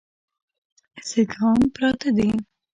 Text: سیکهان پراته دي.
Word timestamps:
سیکهان 1.07 1.59
پراته 1.75 2.09
دي. 2.17 2.29